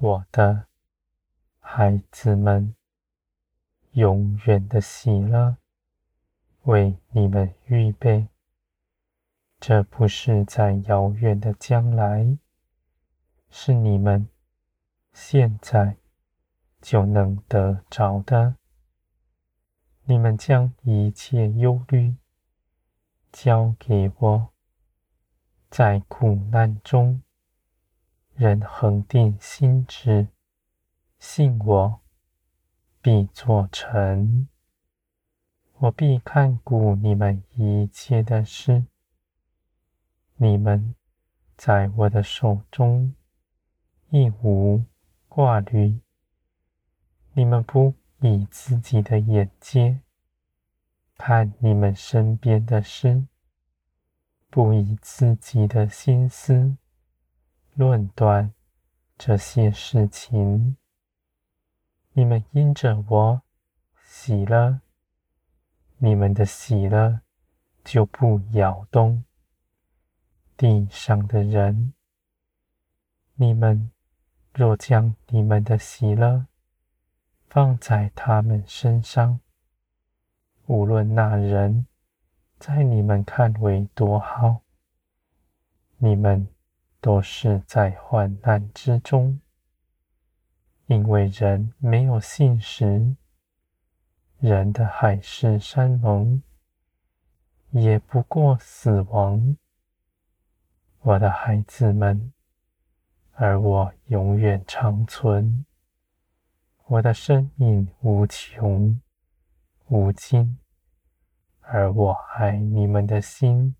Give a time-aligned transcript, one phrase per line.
[0.00, 0.68] 我的
[1.58, 2.76] 孩子们，
[3.94, 5.56] 永远的喜乐
[6.62, 8.28] 为你们预备。
[9.58, 12.38] 这不是在遥远的将来，
[13.50, 14.28] 是你们
[15.12, 15.96] 现在
[16.80, 18.54] 就能得着的。
[20.04, 22.14] 你们将一切忧虑
[23.32, 24.50] 交给我，
[25.68, 27.20] 在苦难中，
[28.40, 30.28] 人恒定心志，
[31.18, 32.00] 信我
[33.02, 34.46] 必做成。
[35.78, 38.84] 我必看顾你们一切的事。
[40.36, 40.94] 你们
[41.56, 43.12] 在我的手中，
[44.10, 44.84] 亦无
[45.26, 45.98] 挂虑。
[47.32, 49.98] 你们不以自己的眼界
[51.16, 53.26] 看你们身边的事，
[54.48, 56.76] 不以自己的心思
[57.78, 58.52] 论断
[59.16, 60.76] 这些事情。
[62.10, 63.42] 你们因着我
[64.02, 64.80] 喜乐，
[65.98, 67.20] 你们的喜乐
[67.84, 69.22] 就不摇动
[70.56, 71.94] 地上的人。
[73.36, 73.92] 你们
[74.52, 76.48] 若将你们的喜乐，
[77.48, 79.38] 放在他们身上，
[80.66, 81.86] 无论那人
[82.58, 84.62] 在你们看为多好，
[85.98, 86.48] 你们
[87.00, 89.40] 都是在患难之中，
[90.86, 93.16] 因为人没有信实，
[94.38, 96.42] 人的海誓山盟
[97.70, 99.56] 也不过死亡。
[101.00, 102.32] 我的孩子们，
[103.32, 105.64] 而我永远长存。
[106.86, 109.00] 我的生命无穷
[109.86, 110.58] 无尽，
[111.60, 113.76] 而我爱你们的心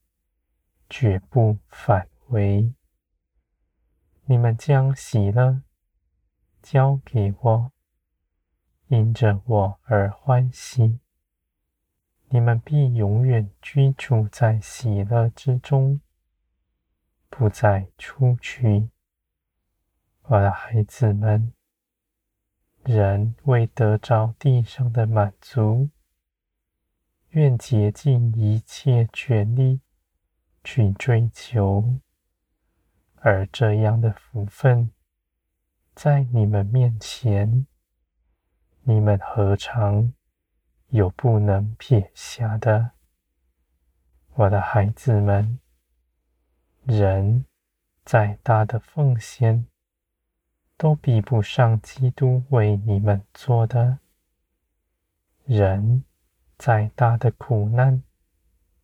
[0.88, 2.72] 绝不反悔。
[4.30, 5.62] 你们将喜乐
[6.62, 7.72] 交给我，
[8.88, 11.00] 因着我而欢喜。
[12.28, 16.02] 你们必永远居住在喜乐之中，
[17.30, 18.90] 不再出去。
[20.24, 21.54] 我的孩子们。
[22.84, 25.88] 人为得着地上的满足，
[27.30, 29.80] 愿竭尽一切全力
[30.64, 31.98] 去追求，
[33.20, 34.90] 而这样的福分
[35.94, 37.66] 在你们面前，
[38.82, 40.12] 你们何尝
[40.88, 42.92] 有不能撇下的？
[44.34, 45.58] 我的孩子们，
[46.84, 47.44] 人
[48.04, 49.66] 再大的奉献，
[50.76, 53.98] 都比不上基督为你们做的。
[55.44, 56.04] 人
[56.56, 58.02] 再大的苦难，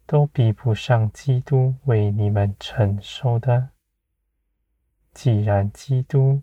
[0.06, 3.70] 都比不上基督为你们承受的。
[5.14, 6.42] 既然基督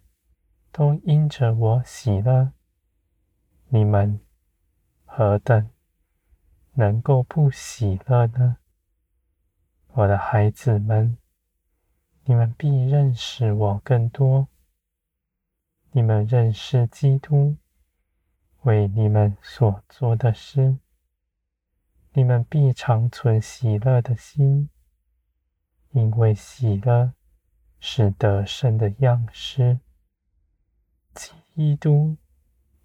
[0.71, 2.53] 都因着我喜乐，
[3.67, 4.21] 你们
[5.05, 5.69] 何等
[6.73, 8.57] 能够不喜乐呢？
[9.89, 11.17] 我的孩子们，
[12.23, 14.47] 你们必认识我更多。
[15.91, 17.57] 你们认识基督
[18.61, 20.77] 为你们所做的事，
[22.13, 24.69] 你们必长存喜乐的心，
[25.89, 27.13] 因为喜乐
[27.81, 29.79] 是得胜的样式。
[31.13, 32.15] 基督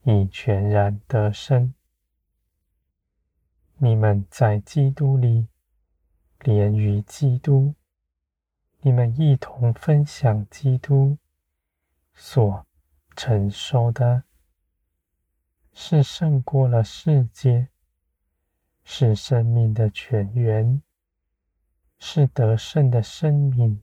[0.03, 1.75] 已全然得胜，
[3.77, 5.47] 你们在基督里
[6.41, 7.75] 连于基督，
[8.81, 11.19] 你们一同分享基督
[12.15, 12.67] 所
[13.15, 14.25] 承受的
[15.73, 17.69] 是胜过了世界，
[18.83, 20.83] 是生命的泉源，
[21.99, 23.83] 是得胜的生命，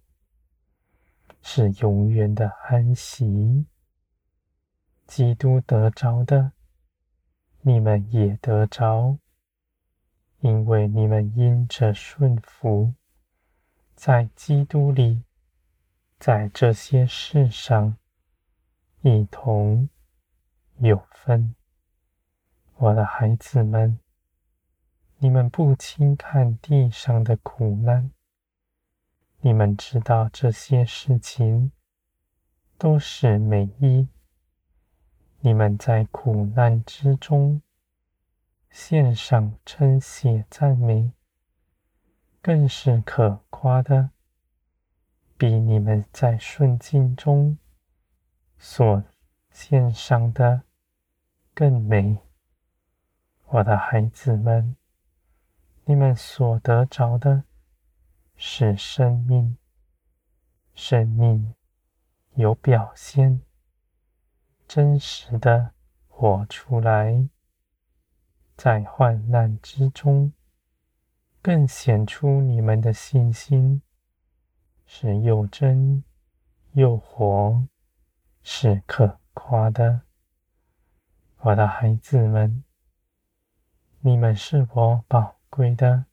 [1.44, 3.68] 是永远的安息。
[5.06, 6.54] 基督得着的，
[7.62, 9.19] 你们也得着，
[10.40, 12.94] 因为你们因着顺服，
[13.94, 15.24] 在基督里，
[16.18, 17.98] 在这些事上。
[19.01, 19.89] 一同
[20.78, 21.54] 有分，
[22.78, 24.00] 我的孩子们，
[25.18, 28.12] 你们不轻看地上的苦难，
[29.45, 31.74] 你们知道这些事情
[32.78, 34.07] 都是美意。
[35.42, 37.62] 你们在苦难之中
[38.69, 41.12] 献上称谢赞美，
[42.42, 44.12] 更是可夸的，
[45.38, 47.57] 比你们在顺境中。
[48.57, 49.04] 所
[49.51, 50.62] 献上的
[51.54, 52.18] 更美，
[53.48, 54.78] 我的孩子们，
[55.84, 57.44] 你们所得着的
[58.36, 59.58] 是生命，
[60.74, 61.56] 生命
[62.36, 63.42] 有表现，
[64.68, 65.74] 真实的
[66.08, 67.30] 活出来，
[68.56, 70.34] 在患难之中，
[71.42, 73.82] 更显出你们的信心。
[74.86, 76.04] 是又真
[76.74, 77.68] 又活，
[78.44, 80.02] 是可夸的。
[81.40, 82.64] 我的孩子们，
[84.02, 86.06] 你们是我宝贵的，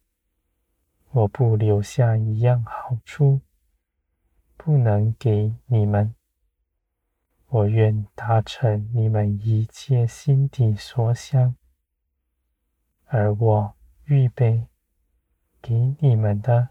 [1.12, 3.40] 我不留下一样好处，
[4.56, 6.14] 不能给你们。
[7.48, 11.56] 我愿达成你们一切心底所想，
[13.06, 13.74] 而我
[14.04, 14.68] 预备
[15.60, 16.68] 给你们的，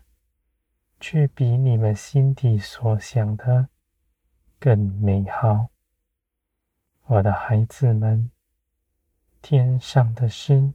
[1.00, 3.68] 却比你们心底所想的
[4.58, 5.70] 更美好。
[7.06, 8.32] 我的孩子们。
[9.42, 10.74] 天上的事，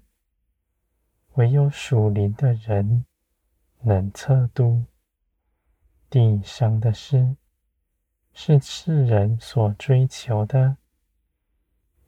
[1.35, 3.05] 唯有属灵的人
[3.87, 4.87] 能测度；
[6.09, 7.37] 地上的事，
[8.33, 10.79] 是世人所追求的。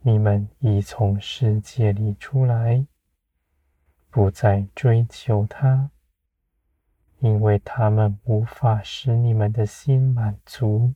[0.00, 2.86] 你们已从世界里出来，
[4.08, 5.90] 不再追求它，
[7.18, 10.94] 因为他们无法使你们的心满足。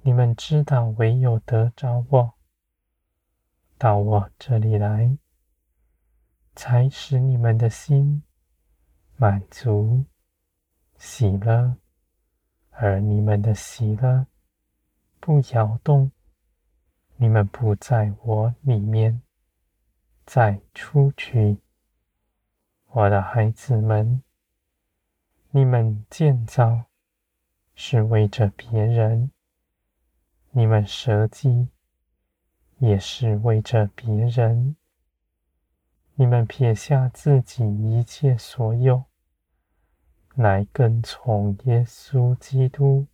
[0.00, 2.34] 你们知道，唯有得着我。
[3.76, 5.18] 到我这里来，
[6.56, 8.22] 才使你们的心
[9.20, 10.04] 满足、
[10.96, 11.76] 喜乐，
[12.70, 14.26] 而你们的喜乐
[15.18, 16.12] 不摇动，
[17.16, 19.20] 你们不在我里面
[20.24, 21.58] 再出去。
[22.92, 24.22] 我的孩子们，
[25.50, 26.84] 你们建造
[27.74, 29.32] 是为着别人，
[30.52, 31.68] 你们舍己。
[32.80, 34.76] 也是为着别人，
[36.14, 39.02] 你们撇下自己一切所有，
[40.38, 43.08] 来跟从耶稣基督。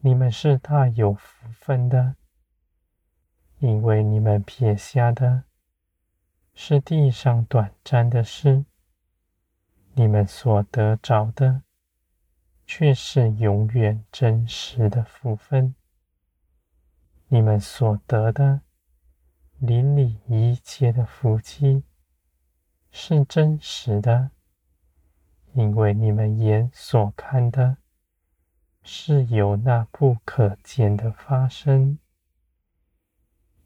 [0.00, 2.16] 你们是大有福分的，
[3.58, 5.44] 因为你们撇下的
[6.54, 8.64] 是地上短暂的事，
[9.92, 11.62] 你们所得着的
[12.64, 15.74] 却是永远真实的福分。
[17.28, 18.62] 你们所得的
[19.58, 21.84] 邻里一切的福气
[22.90, 24.30] 是真实的，
[25.56, 27.78] 因为你们眼所看的
[28.82, 31.98] 是有那不可见的发生。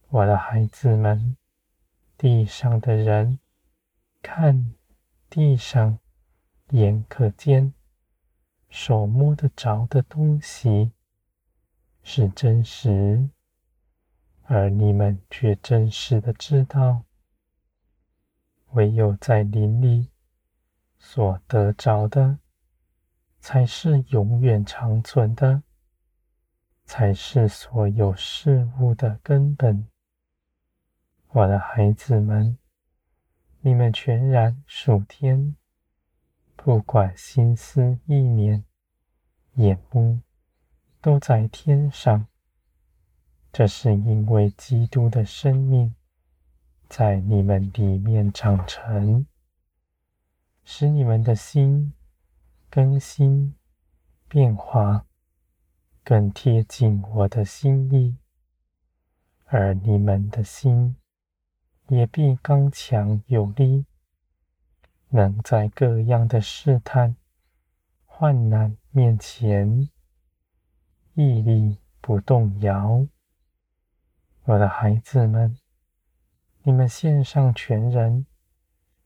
[0.09, 1.37] 我的孩子们，
[2.17, 3.41] 地上的人
[4.23, 4.73] 看
[5.29, 5.99] 地上
[6.69, 7.75] 眼可见、
[8.69, 10.93] 手摸得着的东西
[12.05, 13.31] 是真实。
[14.43, 17.03] 而你们却真实的知道，
[18.75, 20.11] 唯有在林里
[21.03, 22.39] 所得着的，
[23.41, 25.63] 才是永远长存的，
[26.85, 29.89] 才是所有事物的根本。
[31.31, 32.59] 我的孩子们，
[33.61, 35.57] 你们全然属天，
[36.55, 38.65] 不管心思意念、
[39.55, 40.21] 眼目，
[41.01, 42.27] 都在天上。
[43.51, 45.95] 这是因为基督的生命
[46.89, 49.27] 在你们里面长成，
[50.73, 51.93] 使你们的心
[52.71, 53.57] 更新
[54.29, 55.05] 变化，
[56.05, 58.17] 更贴近我的心意，
[59.47, 60.95] 而你们的心
[61.89, 63.85] 也必刚强有力，
[65.09, 67.17] 能在各样的试探、
[68.05, 69.91] 患难面前
[71.15, 73.09] 屹立不动摇。
[74.45, 75.59] 我的孩子们，
[76.63, 78.25] 你们献上全人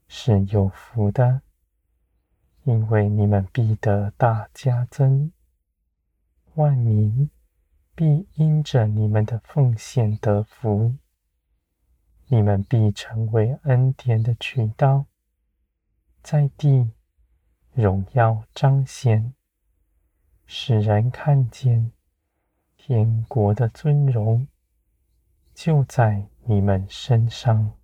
[0.07, 1.41] 是有福的，
[2.65, 5.33] 因为你们必得大家增，
[6.55, 7.31] 万民
[7.95, 10.95] 必因着你们的奉献得福，
[12.29, 15.05] 你们必成为恩典的渠道，
[16.23, 16.91] 在地
[17.73, 19.35] 荣耀彰显，
[20.47, 21.93] 使人看见
[22.77, 24.49] 天国的尊荣。
[25.53, 27.75] 就在你们身上。